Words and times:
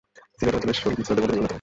সিলেট 0.37 0.55
অঞ্চলের 0.57 0.77
শহীদ 0.81 0.91
মুক্তিযোদ্ধাদের 0.97 1.21
মধ্যে 1.23 1.35
তিনি 1.35 1.39
অন্যতম। 1.41 1.49